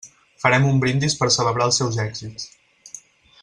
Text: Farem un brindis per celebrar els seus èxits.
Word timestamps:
Farem 0.43 0.63
un 0.69 0.79
brindis 0.83 1.17
per 1.21 1.29
celebrar 1.37 1.69
els 1.71 1.79
seus 1.83 2.01
èxits. 2.07 2.99